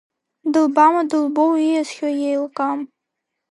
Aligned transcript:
Дылбама, 0.51 1.01
дылбоу 1.09 1.51
ииасхьоу 1.57 2.13
иеилкаам… 2.15 2.81